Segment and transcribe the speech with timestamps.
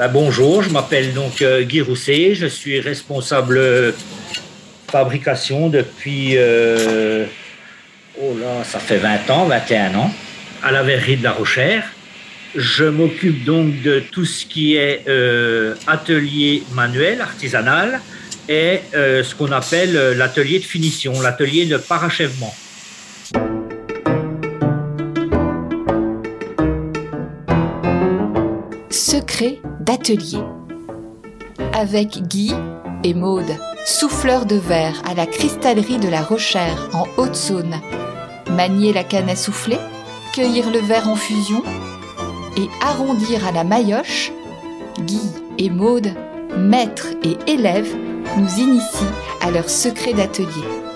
[0.00, 3.92] Ben, bonjour, je m'appelle donc euh, Guy Rousset, je suis responsable
[4.90, 7.26] fabrication depuis, euh,
[8.18, 10.10] oh là, ça fait 20 ans, 21 ans,
[10.62, 11.84] à la verrerie de La Rochère.
[12.56, 18.00] Je m'occupe donc de tout ce qui est euh, atelier manuel, artisanal,
[18.48, 22.54] et ce qu'on appelle l'atelier de finition, l'atelier de parachèvement.
[28.88, 29.58] Secret
[31.72, 32.54] Avec Guy
[33.02, 37.74] et Maude, souffleurs de verre à la cristallerie de la Rochère en Haute-Saône.
[38.50, 39.78] Manier la canne à souffler,
[40.32, 41.64] cueillir le verre en fusion
[42.56, 44.30] et arrondir à la maillotche,
[45.00, 45.22] Guy
[45.58, 46.14] et Maude,
[46.56, 47.92] maîtres et élèves,
[48.36, 50.89] nous initient à leur secret d'atelier.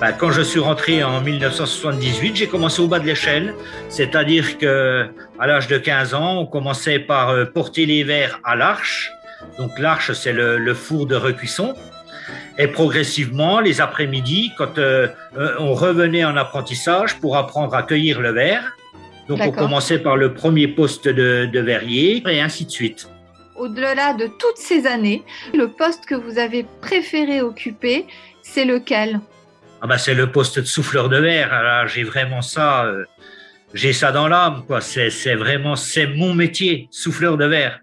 [0.00, 3.52] Ben, quand je suis rentré en 1978, j'ai commencé au bas de l'échelle,
[3.88, 5.08] c'est-à-dire que
[5.40, 9.10] à l'âge de 15 ans, on commençait par euh, porter les verres à l'arche.
[9.58, 11.74] Donc l'arche, c'est le, le four de recuisson.
[12.58, 18.20] Et progressivement, les après-midi, quand euh, euh, on revenait en apprentissage pour apprendre à cueillir
[18.20, 18.76] le verre,
[19.26, 23.08] donc on commençait par le premier poste de, de verrier et ainsi de suite.
[23.56, 25.24] Au-delà de toutes ces années,
[25.54, 28.06] le poste que vous avez préféré occuper,
[28.42, 29.20] c'est lequel?
[29.80, 31.52] Ah ben, c'est le poste de souffleur de verre.
[31.52, 33.04] Alors, j'ai vraiment ça, euh,
[33.74, 34.80] j'ai ça dans l'âme, quoi.
[34.80, 37.80] C'est, c'est vraiment, c'est mon métier, souffleur de verre.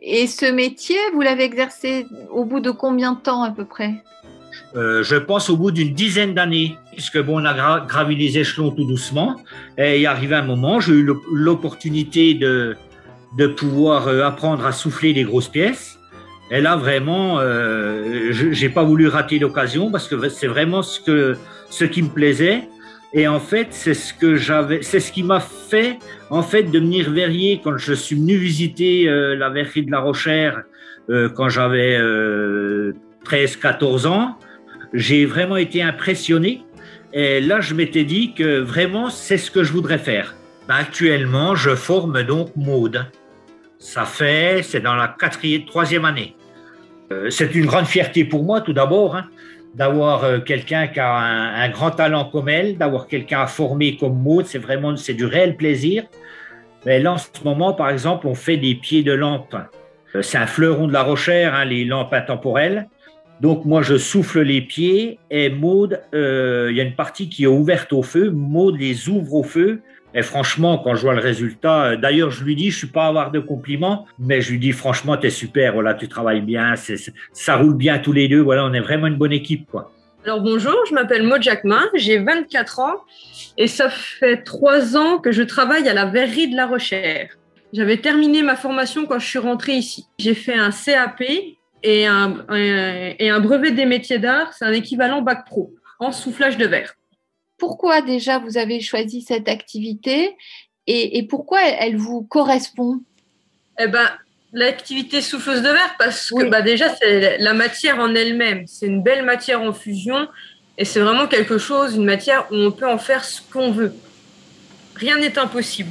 [0.00, 3.94] Et ce métier, vous l'avez exercé au bout de combien de temps à peu près?
[4.76, 8.38] Euh, je pense au bout d'une dizaine d'années, puisque bon, on a gra- gravi les
[8.38, 9.36] échelons tout doucement.
[9.78, 12.76] Et il arrivé un moment, j'ai eu l'op- l'opportunité de,
[13.36, 15.98] de pouvoir euh, apprendre à souffler des grosses pièces.
[16.54, 21.84] Et là, vraiment, euh, je j'ai pas voulu rater l'occasion parce que c'est vraiment ce
[21.84, 22.68] qui me plaisait.
[23.16, 25.98] Et en fait, c'est ce que j'avais, c'est ce qui m'a fait
[26.30, 30.62] en fait devenir verrier quand je suis venu visiter euh, la verrerie de La Rochère
[31.10, 32.92] euh, quand j'avais euh,
[33.24, 34.38] 13-14 ans.
[34.92, 36.64] J'ai vraiment été impressionné.
[37.12, 40.34] Et là, je m'étais dit que vraiment, c'est ce que je voudrais faire.
[40.68, 43.06] Actuellement, je forme donc Maude.
[43.78, 46.36] Ça fait, c'est dans la quatrième, troisième année.
[47.12, 49.26] Euh, c'est une grande fierté pour moi, tout d'abord, hein,
[49.74, 54.18] d'avoir euh, quelqu'un qui a un, grand talent comme elle, d'avoir quelqu'un à former comme
[54.18, 54.46] Maude.
[54.46, 56.04] C'est vraiment, c'est du réel plaisir.
[56.86, 59.56] Mais là, en ce moment, par exemple, on fait des pieds de lampe.
[60.14, 62.88] Euh, C'est un fleuron de la Rochère, hein, les lampes intemporelles.
[63.40, 67.44] Donc moi, je souffle les pieds et Maude, euh, il y a une partie qui
[67.44, 68.30] est ouverte au feu.
[68.30, 69.82] Maude les ouvre au feu.
[70.14, 73.04] Et franchement, quand je vois le résultat, euh, d'ailleurs, je lui dis, je suis pas
[73.06, 76.40] à avoir de compliments, mais je lui dis, franchement, tu es super, voilà, tu travailles
[76.40, 76.74] bien,
[77.32, 79.90] ça roule bien tous les deux, voilà, on est vraiment une bonne équipe, quoi.
[80.24, 82.94] Alors bonjour, je m'appelle Maud Jacquemin, j'ai 24 ans
[83.58, 87.28] et ça fait trois ans que je travaille à la verrerie de La Rochère.
[87.74, 90.06] J'avais terminé ma formation quand je suis rentrée ici.
[90.18, 91.22] J'ai fait un CAP
[91.82, 96.56] et un- et un brevet des métiers d'art, c'est un équivalent bac pro en soufflage
[96.56, 96.94] de verre.
[97.58, 100.36] Pourquoi déjà vous avez choisi cette activité
[100.86, 103.00] et, et pourquoi elle, elle vous correspond?
[103.78, 104.08] Eh ben,
[104.52, 106.48] l'activité souffleuse de verre, parce que Oui.
[106.50, 108.64] bah, déjà, c'est la matière en elle-même.
[108.66, 110.28] C'est une belle matière en fusion
[110.78, 113.94] et c'est vraiment quelque chose, une matière où on peut en faire ce qu'on veut.
[114.96, 115.90] Rien n'est impossible.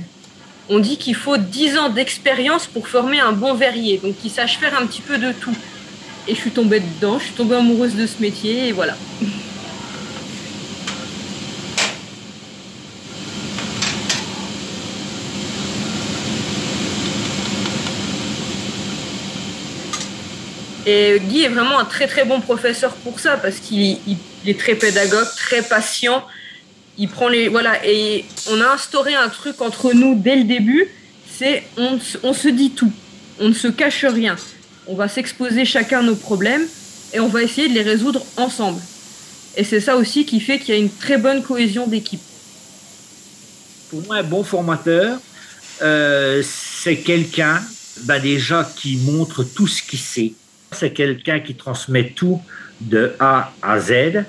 [0.69, 4.57] On dit qu'il faut 10 ans d'expérience pour former un bon verrier, donc qui sache
[4.59, 5.56] faire un petit peu de tout.
[6.28, 8.96] Et je suis tombée dedans, je suis tombée amoureuse de ce métier et voilà.
[20.85, 24.49] Et Guy est vraiment un très très bon professeur pour ça parce qu'il il- il
[24.49, 26.23] est très pédagogue, très patient.
[26.97, 30.88] Il prend les voilà et on a instauré un truc entre nous dès le début,
[31.39, 32.91] c'est on, on se dit tout,
[33.39, 34.35] on ne se cache rien.
[34.88, 36.66] On va s'exposer chacun nos problèmes
[37.13, 38.81] et on va essayer de les résoudre ensemble.
[39.55, 42.19] Et c'est ça aussi qui fait qu'il y a une très bonne cohésion d'équipe.
[43.90, 45.19] Pour moi, un bon formateur,
[45.81, 47.61] euh, c'est quelqu'un
[48.02, 50.34] ben déjà qui montre tout ce qu'il sait.
[50.73, 52.41] C'est quelqu'un qui transmet tout
[52.81, 54.23] de A à Z.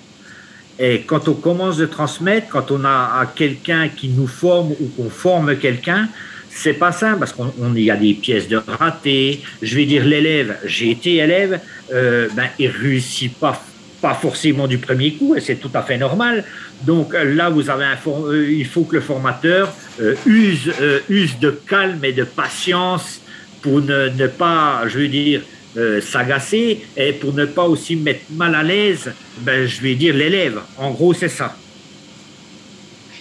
[0.79, 5.11] Et quand on commence de transmettre, quand on a quelqu'un qui nous forme ou qu'on
[5.11, 6.09] forme quelqu'un,
[6.51, 9.43] c'est pas simple parce qu'on y a des pièces de raté.
[9.63, 11.61] Je vais dire l'élève, j'ai été élève,
[11.93, 13.61] euh, ben il réussit pas
[14.05, 16.45] pas forcément du premier coup et c'est tout à fait normal.
[16.83, 21.39] Donc là, vous avez un euh, il faut que le formateur euh, use, euh, use
[21.39, 23.23] de calme et de patience
[23.63, 25.41] pour ne, ne pas, je veux dire,
[25.77, 30.15] euh, s'agacer et pour ne pas aussi mettre mal à l'aise, ben, je vais dire
[30.15, 30.61] l'élève.
[30.79, 31.57] En gros, c'est ça.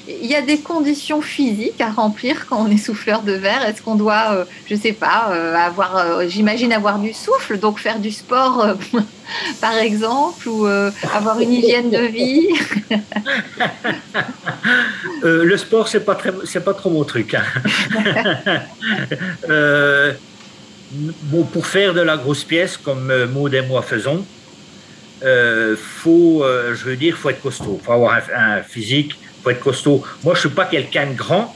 [0.08, 3.66] Il y a des conditions physiques à remplir quand on est souffleur de verre.
[3.66, 7.98] Est-ce qu'on doit, euh, je sais pas, euh, avoir, j'imagine avoir du souffle, donc faire
[7.98, 8.76] du sport,
[9.62, 12.50] par exemple, ou avoir une hygiène de vie?
[15.24, 17.34] le sport, c'est pas très, c'est pas trop mon truc.
[17.34, 17.46] Hein.
[20.94, 24.25] bon, pour faire de la grosse pièce, comme Maud et moi faisons,
[25.22, 30.04] faut, je veux dire, faut être costaud, faut avoir un, un physique faut être costaud.
[30.24, 31.56] Moi, je suis pas quelqu'un de grand,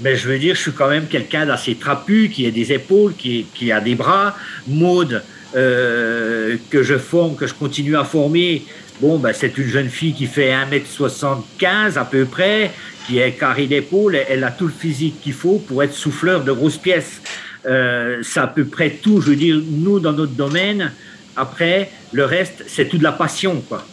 [0.00, 3.14] mais je veux dire, je suis quand même quelqu'un d'assez trapu, qui a des épaules,
[3.14, 4.36] qui, a des bras.
[4.68, 5.22] Maude,
[5.56, 8.64] euh, que je forme, que je continue à former,
[9.00, 12.70] bon, ben, c'est une jeune fille qui fait 1m75 à peu près,
[13.06, 16.52] qui est carré d'épaule, elle a tout le physique qu'il faut pour être souffleur de
[16.52, 17.20] grosses pièces.
[17.66, 20.92] Euh, c'est à peu près tout, je veux dire, nous, dans notre domaine.
[21.36, 23.86] Après, le reste, c'est tout de la passion, quoi.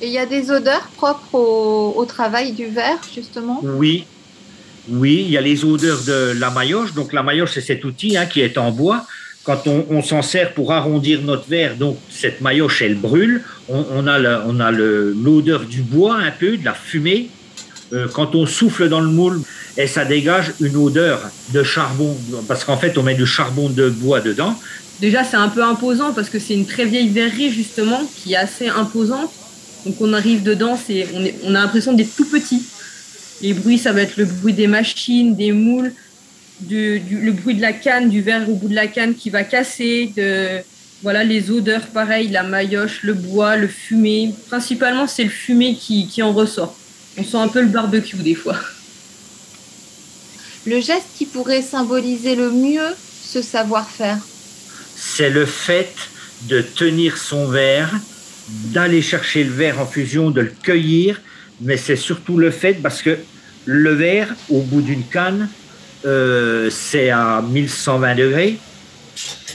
[0.00, 3.60] Et il y a des odeurs propres au, travail du verre, justement?
[3.62, 4.04] Oui,
[4.88, 6.92] oui, il y a les odeurs de la maillotche.
[6.94, 9.06] Donc la maillotche, c'est cet outil hein, qui est en bois.
[9.44, 13.42] Quand on, s'en sert pour arrondir notre verre, donc cette maillotche, elle brûle.
[13.68, 14.18] On, a
[14.70, 17.28] l'odeur du bois un peu, de la fumée.
[17.92, 19.42] Euh, quand on souffle dans le moule,
[19.76, 21.20] et ça dégage une odeur
[21.52, 22.16] de charbon,
[22.46, 24.58] parce qu'en fait, on met du charbon de bois dedans.
[25.00, 28.36] Déjà, c'est un peu imposant parce que c'est une très vieille verrerie, justement, qui est
[28.36, 29.30] assez imposante.
[29.84, 32.62] Donc on arrive dedans, c'est, on, on a l'impression d'être tout petit.
[33.42, 35.92] Les bruits, ça va être le bruit des machines, des moules,
[36.60, 39.42] du, le bruit de la canne, du verre au bout de la canne qui va
[39.42, 40.62] casser, de,
[41.02, 44.32] voilà, les odeurs, pareil, la maillotche, le bois, le fumé.
[44.48, 46.76] Principalement, c'est le fumé qui, qui en ressort.
[47.18, 48.56] On sent un peu le barbecue des fois.
[50.66, 54.18] Le geste qui pourrait symboliser le mieux ce savoir-faire
[54.96, 55.94] C'est le fait
[56.48, 57.90] de tenir son verre
[58.48, 61.20] d'aller chercher le verre en fusion, de le cueillir,
[61.60, 63.18] mais c'est surtout le fait parce que
[63.66, 65.48] le verre, au bout d'une canne,
[66.04, 68.58] euh, c'est à 1120 degrés.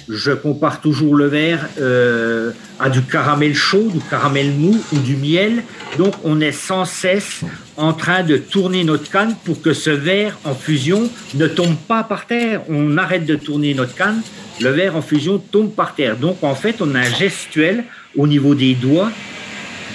[0.08, 5.16] Je compare toujours le verre euh, à du caramel chaud, du caramel mou ou du
[5.16, 5.64] miel.
[5.98, 7.42] Donc on est sans cesse
[7.80, 12.04] en train de tourner notre canne pour que ce verre en fusion ne tombe pas
[12.04, 12.62] par terre.
[12.70, 14.22] On arrête de tourner notre canne,
[14.60, 16.18] le verre en fusion tombe par terre.
[16.18, 17.86] Donc en fait on a un gestuel
[18.18, 19.12] au niveau des doigts,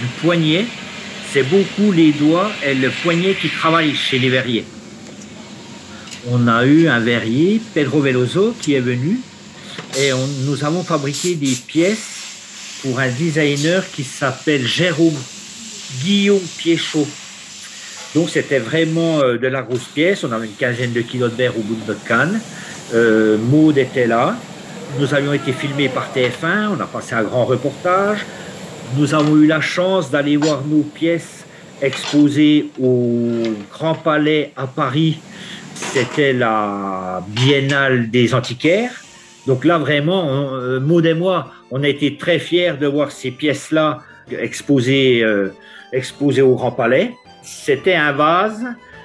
[0.00, 0.64] du poignet,
[1.30, 4.64] c'est beaucoup les doigts et le poignet qui travaillent chez les verriers.
[6.30, 9.20] On a eu un verrier, Pedro Veloso, qui est venu
[9.98, 10.10] et
[10.46, 15.16] nous avons fabriqué des pièces pour un designer qui s'appelle Jérôme
[16.02, 17.06] Guillaume Piéchot.
[18.14, 20.24] Donc c'était vraiment euh, de la grosse pièce.
[20.24, 22.40] On avait une quinzaine de kilos de verre au bout de notre canne.
[22.94, 24.36] Euh, Maud était là.
[24.98, 28.24] Nous avions été filmés par TF1, on a passé un grand reportage.
[28.96, 31.44] Nous avons eu la chance d'aller voir nos pièces
[31.82, 35.18] exposées au Grand Palais à Paris.
[35.74, 39.02] C'était la Biennale des antiquaires.
[39.46, 43.30] Donc là, vraiment, euh, Maud et moi, on a été très fiers de voir ces
[43.30, 44.00] pièces-là
[44.30, 45.52] exposées, euh,
[45.92, 47.12] exposées au Grand Palais.
[47.44, 48.64] C'était un vase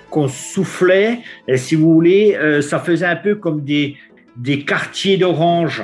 [0.09, 3.97] qu'on soufflait, et si vous voulez, euh, ça faisait un peu comme des,
[4.37, 5.83] des quartiers d'orange,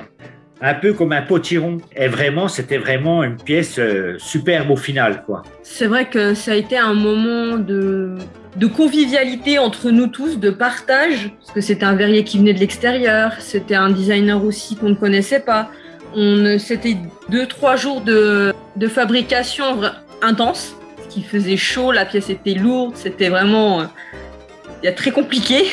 [0.62, 1.78] un peu comme un potiron.
[1.96, 5.44] Et vraiment, c'était vraiment une pièce euh, superbe au final, quoi.
[5.62, 8.16] C'est vrai que ça a été un moment de,
[8.56, 12.60] de convivialité entre nous tous, de partage, parce que c'était un verrier qui venait de
[12.60, 15.70] l'extérieur, c'était un designer aussi qu'on ne connaissait pas.
[16.16, 16.96] On, c'était
[17.30, 19.82] deux, trois jours de, de fabrication
[20.22, 20.76] intense,
[21.16, 25.64] qui faisait chaud, la pièce était lourde, c'était vraiment euh, très compliqué.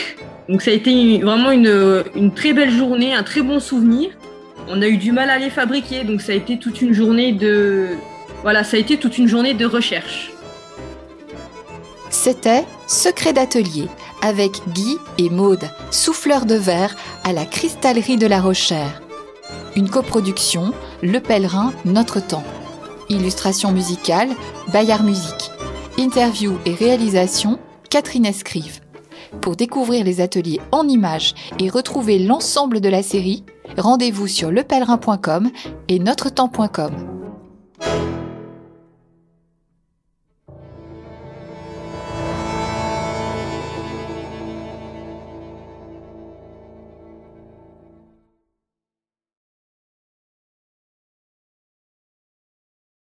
[0.48, 4.10] Donc ça a été vraiment une, très belle journée, un très bon souvenir.
[4.68, 7.32] On a eu du mal à les fabriquer, donc ça a été toute une journée
[7.32, 7.88] de
[8.42, 10.30] voilà, ça a été toute une journée de recherche.
[12.10, 13.86] C'était Secret d'atelier
[14.22, 16.94] avec Guy et Maude, souffleurs de verre
[17.24, 19.02] à la cristallerie de la Rochère.
[19.74, 20.72] Une coproduction
[21.02, 22.44] Le Pèlerin Notre Temps.
[23.08, 24.30] Illustration musicale
[24.72, 25.50] Bayard Musique.
[25.98, 27.58] Interview et réalisation
[27.90, 28.80] Catherine Escrive.
[29.40, 33.44] Pour découvrir les ateliers en images et retrouver l'ensemble de la série,
[33.78, 35.50] rendez-vous sur lepèlerin.com
[35.88, 37.11] et notretemps.com.